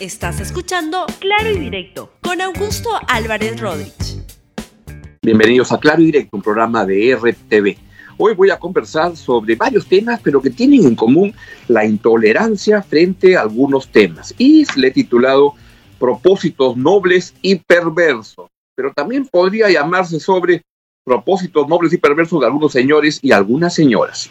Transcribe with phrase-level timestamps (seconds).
[0.00, 4.22] Estás escuchando Claro y Directo con Augusto Álvarez Rodríguez.
[5.22, 7.76] Bienvenidos a Claro y Directo, un programa de RTV.
[8.16, 11.34] Hoy voy a conversar sobre varios temas, pero que tienen en común
[11.66, 14.32] la intolerancia frente a algunos temas.
[14.38, 15.54] Y le he titulado
[15.98, 18.46] Propósitos nobles y perversos.
[18.76, 20.62] Pero también podría llamarse sobre
[21.04, 24.30] propósitos nobles y perversos de algunos señores y algunas señoras.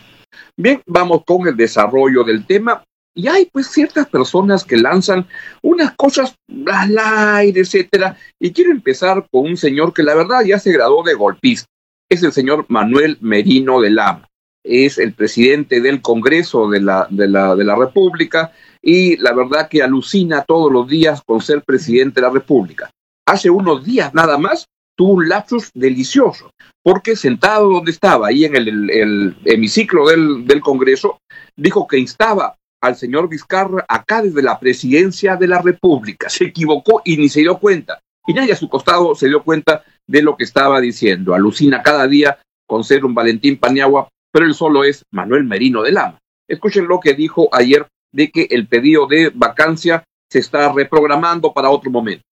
[0.55, 2.85] Bien, vamos con el desarrollo del tema
[3.17, 5.27] y hay pues ciertas personas que lanzan
[5.63, 6.35] unas cosas
[6.67, 8.15] al aire, etcétera.
[8.39, 11.67] Y quiero empezar con un señor que la verdad ya se graduó de golpista.
[12.07, 14.29] Es el señor Manuel Merino de Lama.
[14.63, 18.51] Es el presidente del Congreso de la, de la, de la República
[18.83, 22.91] y la verdad que alucina todos los días con ser presidente de la República.
[23.25, 26.51] Hace unos días nada más tuvo un lapsus delicioso,
[26.83, 31.17] porque sentado donde estaba, ahí en el, el hemiciclo del, del Congreso,
[31.55, 36.29] dijo que instaba al señor Vizcarra acá desde la presidencia de la República.
[36.29, 37.99] Se equivocó y ni se dio cuenta.
[38.25, 41.33] Y nadie a su costado se dio cuenta de lo que estaba diciendo.
[41.33, 45.93] Alucina cada día con ser un Valentín Paniagua, pero él solo es Manuel Merino de
[45.93, 46.19] Lama.
[46.47, 51.69] Escuchen lo que dijo ayer de que el pedido de vacancia se está reprogramando para
[51.69, 52.23] otro momento.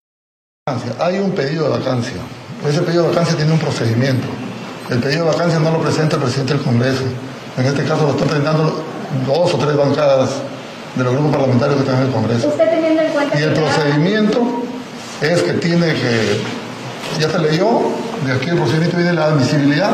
[0.99, 2.17] Hay un pedido de vacancia.
[2.67, 4.27] Ese pedido de vacancia tiene un procedimiento.
[4.89, 7.03] El pedido de vacancia no lo presenta el presidente del Congreso.
[7.57, 8.94] En este caso lo están presentando
[9.25, 10.30] dos o tres bancadas
[10.95, 12.53] de los grupos parlamentarios que están en el Congreso.
[13.38, 14.41] y el procedimiento
[15.22, 16.41] es que tiene que,
[17.19, 17.81] ya se leyó,
[18.25, 19.91] de aquí el procedimiento viene la admisibilidad.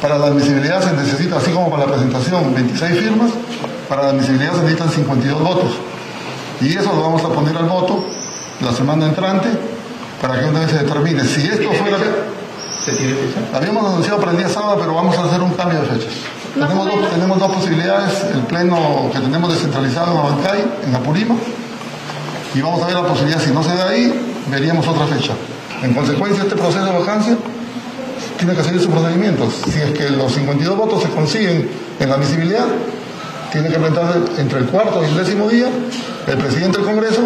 [0.00, 3.30] Para la admisibilidad se necesita, así como para la presentación, 26 firmas,
[3.88, 5.72] para la admisibilidad se necesitan 52 votos.
[6.60, 8.04] Y eso lo vamos a poner al voto
[8.60, 9.48] la semana entrante
[10.20, 11.24] para que una vez se determine.
[11.24, 11.98] Si esto fuera...
[13.54, 16.12] Habíamos anunciado para el día sábado, pero vamos a hacer un cambio de fechas.
[16.54, 21.36] Tenemos dos, tenemos dos, posibilidades, el pleno que tenemos descentralizado en Abancay, en Apurima,
[22.54, 24.12] y vamos a ver la posibilidad, si no se da ahí,
[24.50, 25.32] veríamos otra fecha.
[25.82, 27.36] En consecuencia, este proceso de vacancia
[28.36, 29.48] tiene que seguir su procedimiento.
[29.50, 32.66] Si es que los 52 votos se consiguen en la admisibilidad,
[33.52, 35.68] tiene que presentar entre el cuarto y el décimo día
[36.26, 37.22] el presidente del Congreso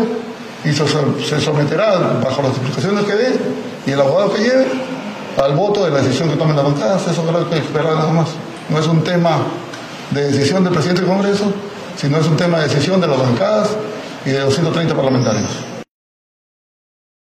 [0.65, 3.38] y se someterá bajo las explicaciones que dé
[3.87, 4.66] y el abogado que lleve
[5.43, 7.06] al voto de la decisión que tomen las bancadas.
[7.06, 8.28] Eso creo que esperar nada más.
[8.70, 9.47] No es un tema
[10.10, 11.52] de decisión del presidente del Congreso,
[11.97, 13.76] sino es un tema de decisión de las bancadas
[14.25, 15.64] y de 230 parlamentarios.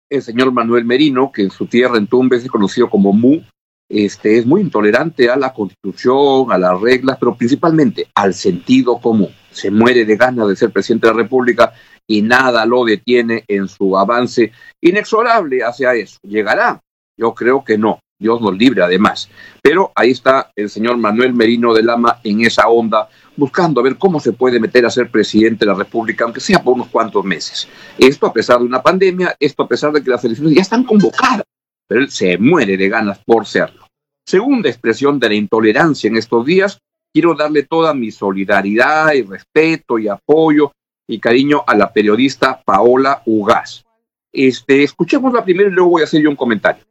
[0.09, 3.41] El señor Manuel Merino, que en su tierra en Tumbes es conocido como MU,
[3.87, 9.29] este, es muy intolerante a la constitución, a las reglas, pero principalmente al sentido común.
[9.51, 11.73] Se muere de ganas de ser presidente de la República
[12.05, 14.51] y nada lo detiene en su avance
[14.81, 16.17] inexorable hacia eso.
[16.23, 16.81] ¿Llegará?
[17.17, 17.99] Yo creo que no.
[18.19, 19.29] Dios nos libre además.
[19.61, 23.07] Pero ahí está el señor Manuel Merino de Lama en esa onda,
[23.37, 26.61] buscando a ver cómo se puede meter a ser presidente de la República, aunque sea
[26.61, 27.67] por unos cuantos meses.
[27.97, 30.83] Esto a pesar de una pandemia, esto a pesar de que las elecciones ya están
[30.83, 31.45] convocadas,
[31.87, 33.87] pero él se muere de ganas por serlo.
[34.25, 36.77] Segunda expresión de la intolerancia en estos días,
[37.13, 40.73] quiero darle toda mi solidaridad y respeto y apoyo
[41.07, 43.85] y cariño a la periodista Paola Ugaz.
[44.31, 44.85] Este,
[45.33, 46.88] la primero y luego voy a hacer yo un comentario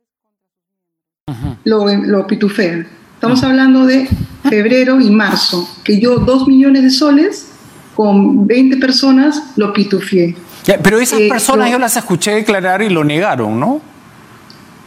[1.64, 2.86] lo, lo pitufean.
[3.14, 4.08] Estamos hablando de
[4.48, 7.48] febrero y marzo, que yo dos millones de soles
[7.98, 10.36] con 20 personas lo pitufié.
[10.84, 13.80] pero esas eh, personas yo las escuché declarar y lo negaron, ¿no?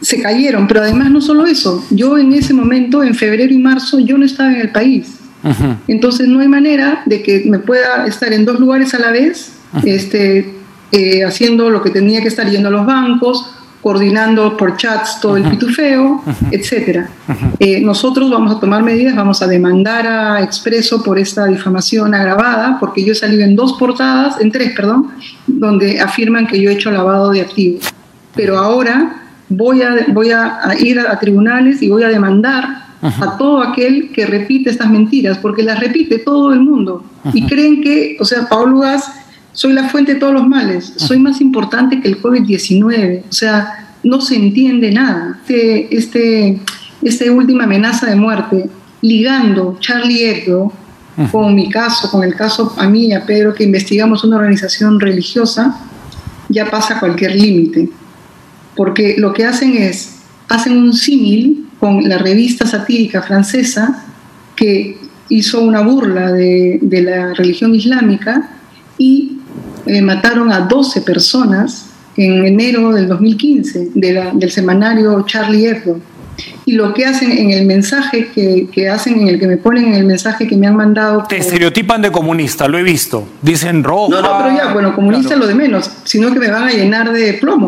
[0.02, 4.00] Se cayeron, pero además no solo eso, yo en ese momento, en febrero y marzo,
[4.00, 5.18] yo no estaba en el país.
[5.88, 9.52] Entonces no hay manera de que me pueda estar en dos lugares a la vez,
[9.84, 10.54] este,
[10.92, 13.52] eh, haciendo lo que tenía que estar yendo a los bancos,
[13.82, 17.10] coordinando por chats todo el pitufeo, etcétera.
[17.60, 22.78] Eh, nosotros vamos a tomar medidas, vamos a demandar a Expreso por esta difamación agravada,
[22.80, 25.10] porque yo he salido en dos portadas, en tres, perdón,
[25.48, 27.92] donde afirman que yo he hecho lavado de activos.
[28.36, 33.62] Pero ahora voy a, voy a, ir a, tribunales y voy a demandar a todo
[33.64, 37.04] aquel que repite estas mentiras, porque las repite todo el mundo.
[37.34, 39.12] Y creen que, o sea, Pablo Gas
[39.54, 43.82] soy la fuente de todos los males, soy más importante que el COVID-19, o sea,
[44.04, 45.40] no se entiende nada.
[45.42, 46.60] Este, este,
[47.02, 48.70] esta última amenaza de muerte,
[49.02, 50.74] ligando Charlie Hebdo
[51.32, 55.00] con mi caso, con el caso a mí y a Pedro, que investigamos una organización
[55.00, 55.78] religiosa,
[56.50, 57.90] ya pasa cualquier límite.
[58.76, 64.06] Porque lo que hacen es, hacen un símil con la revista satírica francesa
[64.56, 64.98] que
[65.30, 68.50] hizo una burla de, de la religión islámica
[68.98, 69.41] y
[69.86, 76.00] eh, mataron a 12 personas en enero del 2015 del semanario Charlie Hebdo.
[76.66, 79.88] y lo que hacen en el mensaje que, que, hacen, en el que me ponen
[79.88, 81.24] en el mensaje que me han mandado.
[81.28, 83.28] Te estereotipan de comunista, lo he visto.
[83.42, 84.10] Dicen rojo.
[84.10, 87.12] No, no, pero ya, bueno, comunista lo de menos, sino que me van a llenar
[87.12, 87.68] de plomo.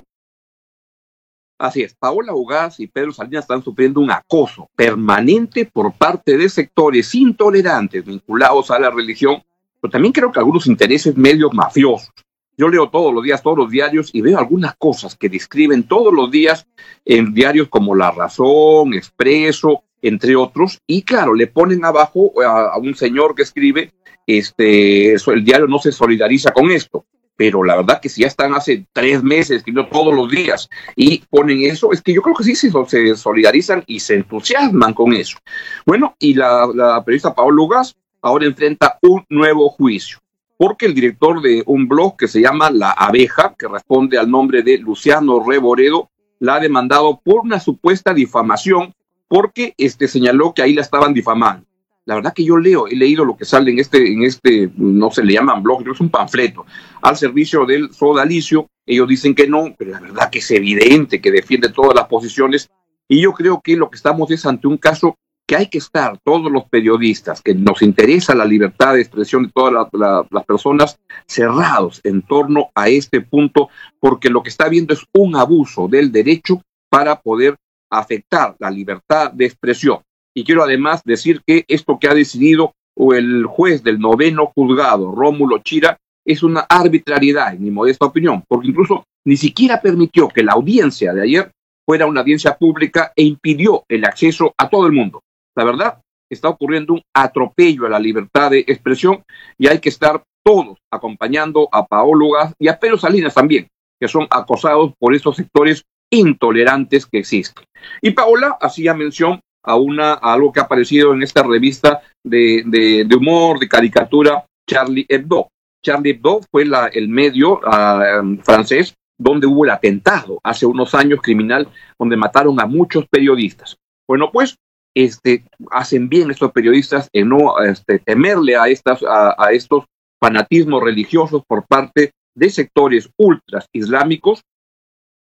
[1.63, 6.49] Así es, Paola Ugaz y Pedro Salinas están sufriendo un acoso permanente por parte de
[6.49, 9.41] sectores intolerantes vinculados a la religión,
[9.83, 12.13] pero también creo que algunos intereses medios mafiosos.
[12.57, 16.13] Yo leo todos los días, todos los diarios y veo algunas cosas que describen todos
[16.13, 16.65] los días
[17.03, 22.95] en diarios como La Razón, Expreso, entre otros, y claro, le ponen abajo a, un
[22.95, 23.91] señor que escribe,
[24.25, 28.53] este, el diario no se solidariza con esto pero la verdad que si ya están
[28.53, 32.43] hace tres meses escribiendo todos los días y ponen eso, es que yo creo que
[32.43, 32.71] sí se,
[33.15, 35.39] solidarizan y se entusiasman con eso.
[35.83, 40.17] Bueno, y la, la periodista Paola Lugas ahora enfrenta un nuevo juicio,
[40.57, 44.63] porque el director de un blog que se llama La Abeja, que responde al nombre
[44.63, 46.09] de Luciano Reboredo,
[46.39, 48.93] la ha demandado por una supuesta difamación
[49.27, 51.65] porque este, señaló que ahí la estaban difamando.
[52.05, 55.09] La verdad que yo leo, he leído lo que sale en este, en este, no
[55.09, 56.65] se le llaman blog, es un panfleto,
[57.01, 58.69] al servicio del sodalicio.
[58.85, 62.69] Ellos dicen que no, pero la verdad que es evidente que defiende todas las posiciones.
[63.07, 66.17] Y yo creo que lo que estamos es ante un caso que hay que estar
[66.23, 69.87] todos los periodistas, que nos interesa la libertad de expresión de todas
[70.29, 73.69] las personas, cerrados en torno a este punto,
[73.99, 77.57] porque lo que está viendo es un abuso del derecho para poder
[77.89, 79.99] afectar la libertad de expresión.
[80.33, 85.59] Y quiero además decir que esto que ha decidido el juez del noveno juzgado, Rómulo
[85.59, 90.53] Chira, es una arbitrariedad, en mi modesta opinión, porque incluso ni siquiera permitió que la
[90.53, 91.51] audiencia de ayer
[91.85, 95.21] fuera una audiencia pública e impidió el acceso a todo el mundo.
[95.55, 99.23] La verdad, está ocurriendo un atropello a la libertad de expresión
[99.57, 103.67] y hay que estar todos acompañando a Paolo y a Pedro Salinas también,
[103.99, 107.63] que son acosados por estos sectores intolerantes que existen.
[108.01, 113.15] Y Paola hacía mención a, una, algo que ha aparecido en esta revista de, de,
[113.15, 115.47] humor, de caricatura, Charlie Hebdo.
[115.83, 121.19] Charlie Hebdo fue la, el medio uh, francés donde hubo el atentado hace unos años
[121.21, 121.67] criminal,
[121.97, 123.77] donde mataron a muchos periodistas.
[124.07, 124.57] Bueno, pues
[124.95, 129.85] este, hacen bien estos periodistas en no este, temerle a, estas, a, estos
[130.21, 134.41] fanatismos religiosos por parte de sectores ultras islámicos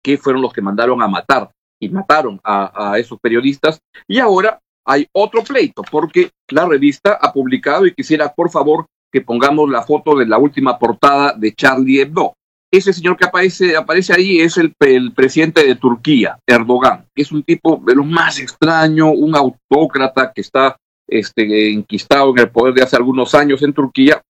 [0.03, 3.79] que fueron los que mandaron a matar y mataron a esos periodistas.
[4.07, 9.19] Y ahora hay otro pleito, porque la revista ha publicado, y quisiera por favor que
[9.19, 12.36] pongamos la foto de la última portada de Charlie Hebdo.
[12.69, 14.75] Ese señor que aparece, aparece ahí es el,
[15.13, 20.75] presidente de Turquía, Erdogan, es un tipo de lo más extraño, un autócrata que está
[21.07, 24.21] este, enquistado en el poder de hace algunos años en Turquía,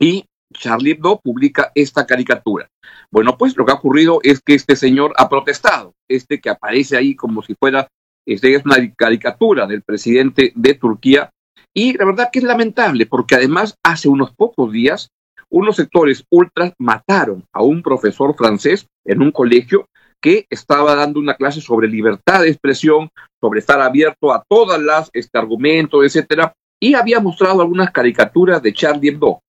[0.00, 2.68] y Charlie Hebdo publica esta caricatura.
[3.10, 6.96] Bueno, pues lo que ha ocurrido es que este señor ha protestado, este que aparece
[6.96, 7.86] ahí como si fuera,
[8.26, 11.30] este es una caricatura del presidente de Turquía,
[11.72, 15.10] y la verdad que es lamentable, porque además hace unos pocos días
[15.54, 19.86] unos sectores ultras mataron a un profesor francés en un colegio
[20.20, 23.10] que estaba dando una clase sobre libertad de expresión,
[23.40, 28.72] sobre estar abierto a todas las este, argumentos, etcétera, y había mostrado algunas caricaturas de
[28.72, 29.40] Charlie Hebdo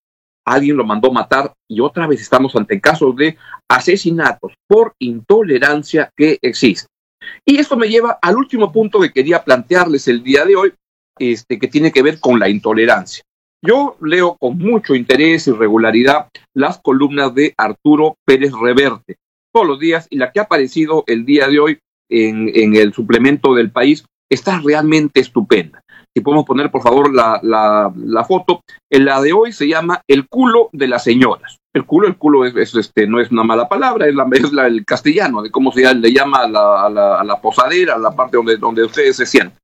[0.46, 3.38] alguien lo mandó matar y otra vez estamos ante casos de
[3.68, 6.88] asesinatos por intolerancia que existe.
[7.44, 10.74] Y esto me lleva al último punto que quería plantearles el día de hoy,
[11.18, 13.24] este, que tiene que ver con la intolerancia.
[13.66, 19.18] Yo leo con mucho interés y regularidad las columnas de Arturo Pérez Reverte
[19.54, 23.56] todos los días y la que ha aparecido el día de hoy en, el suplemento
[23.56, 25.82] del país está realmente estupenda
[26.16, 30.30] si podemos poner por favor la, la, la, foto, la de hoy se llama El
[30.30, 31.58] culo de las señoras.
[31.74, 34.86] El culo, el culo es, este, no es una mala palabra, es, la, es el
[34.86, 38.16] castellano, de cómo se le llama a la, a la, a la posadera, a la
[38.16, 39.60] parte donde, donde ustedes se sientan.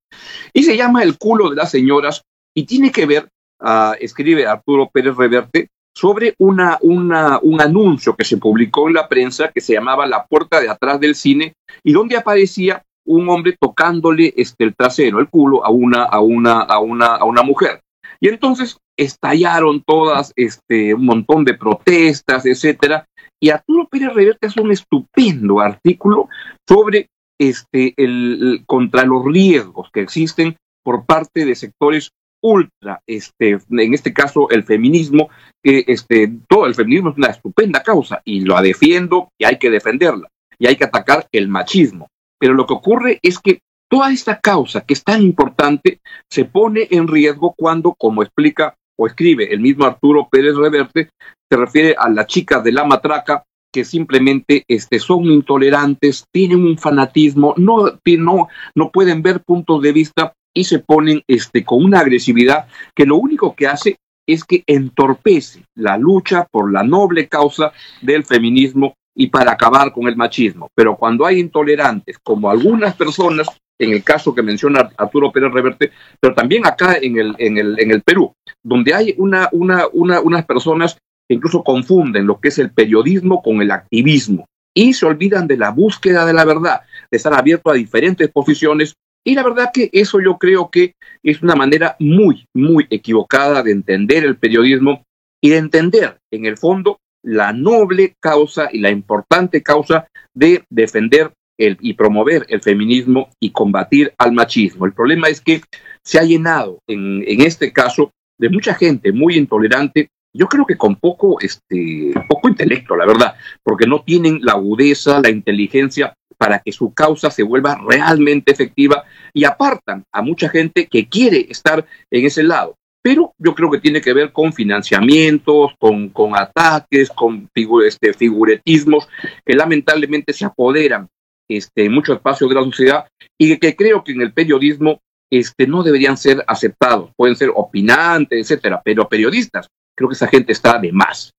[0.52, 2.22] Y se llama El culo de las señoras
[2.54, 3.30] y tiene que ver,
[3.62, 9.50] uh, escribe Arturo Pérez Reverte, sobre una, un anuncio que se publicó en la prensa
[9.50, 11.54] que se llamaba La puerta de atrás del cine
[11.84, 16.62] y donde aparecía un hombre tocándole este, el trasero, el culo, a una, a una,
[16.62, 17.82] a una, a una mujer.
[18.20, 23.06] Y entonces estallaron todas este, un montón de protestas, etcétera.
[23.42, 26.30] Y Arturo Pérez Reverte hace un estupendo artículo
[26.68, 32.12] sobre este, el, contra los riesgos que existen por parte de sectores
[32.42, 35.30] ultra, este, en este caso el feminismo,
[35.64, 39.70] que este, todo el feminismo es una estupenda causa y lo defiendo y hay que
[39.70, 42.08] defenderla y hay que atacar el machismo.
[42.40, 46.88] Pero lo que ocurre es que toda esta causa que es tan importante se pone
[46.92, 51.10] en riesgo cuando, como explica o escribe el mismo Arturo Pérez Reverte,
[51.50, 53.44] se refiere a la chica de la matraca
[53.74, 59.94] que simplemente este, son intolerantes, tienen un fanatismo, no, no, no pueden ver puntos de
[59.94, 64.64] vista y se ponen este, con una agresividad que lo único que hace es que
[64.68, 70.70] entorpece la lucha por la noble causa del feminismo y para acabar con el machismo.
[70.76, 73.48] Pero cuando hay intolerantes, como algunas personas,
[73.80, 77.80] en el caso que menciona Arturo Pérez Reverte, pero también acá en el, en el,
[77.80, 82.50] en el Perú, donde hay una, una, una, unas personas que incluso confunden lo que
[82.50, 86.82] es el periodismo con el activismo y se olvidan de la búsqueda de la verdad,
[87.10, 88.96] de estar abierto a diferentes posiciones.
[89.24, 93.72] Y la verdad que eso yo creo que es una manera muy, muy equivocada de
[93.72, 95.04] entender el periodismo
[95.42, 101.34] y de entender, en el fondo, la noble causa y la importante causa de defender
[101.60, 104.86] el, y promover el feminismo y combatir al machismo.
[104.86, 105.62] El problema es que
[106.04, 110.78] se ha llenado en, en este caso de mucha gente muy intolerante, yo creo que
[110.78, 116.58] con poco, este, poco intelecto, la verdad, porque no tienen la agudeza, la inteligencia para
[116.58, 121.86] que su causa se vuelva realmente efectiva y apartan a mucha gente que quiere estar
[122.10, 127.10] en ese lado pero yo creo que tiene que ver con financiamientos, con, con ataques,
[127.10, 127.50] con
[127.84, 129.08] este, figuretismos
[129.44, 131.08] que lamentablemente se apoderan
[131.50, 133.08] este, en muchos espacios de la sociedad
[133.40, 135.00] y que creo que en el periodismo
[135.32, 137.10] este, no deberían ser aceptados.
[137.16, 139.68] Pueden ser opinantes, etcétera, pero periodistas,
[139.98, 141.32] creo que esa gente está de más.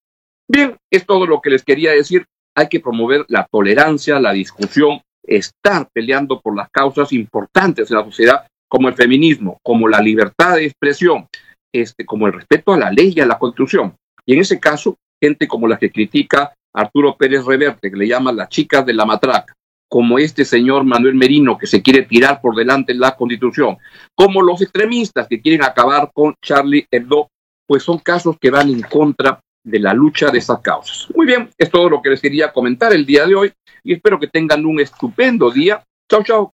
[0.49, 2.25] Bien, es todo lo que les quería decir.
[2.55, 8.05] Hay que promover la tolerancia, la discusión, estar peleando por las causas importantes de la
[8.05, 11.27] sociedad, como el feminismo, como la libertad de expresión,
[11.73, 13.95] este, como el respeto a la ley y a la constitución.
[14.27, 18.33] Y en ese caso, gente como la que critica Arturo Pérez Reverte, que le llama
[18.33, 19.55] las chicas de la matraca,
[19.89, 23.77] como este señor Manuel Merino, que se quiere tirar por delante la constitución,
[24.15, 27.29] como los extremistas que quieren acabar con Charlie Hebdo,
[27.67, 31.09] pues son casos que van en contra de la lucha de esas causas.
[31.15, 33.53] Muy bien, es todo lo que les quería comentar el día de hoy
[33.83, 35.83] y espero que tengan un estupendo día.
[36.09, 36.55] Chao, chao.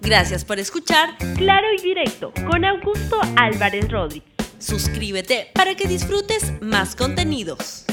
[0.00, 4.32] Gracias por escuchar Claro y Directo con Augusto Álvarez Rodríguez.
[4.58, 7.84] Suscríbete para que disfrutes más contenidos.